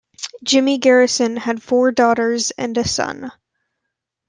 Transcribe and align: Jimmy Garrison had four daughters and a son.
Jimmy 0.43 0.79
Garrison 0.79 1.37
had 1.37 1.61
four 1.61 1.91
daughters 1.91 2.49
and 2.57 2.75
a 2.75 2.87
son. 2.87 3.31